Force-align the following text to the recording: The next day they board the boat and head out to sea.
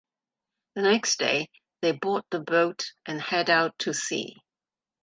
The 0.73 0.81
next 0.81 1.19
day 1.19 1.51
they 1.83 1.91
board 1.91 2.23
the 2.31 2.39
boat 2.39 2.91
and 3.05 3.21
head 3.21 3.51
out 3.51 3.77
to 3.77 3.93
sea. 3.93 4.33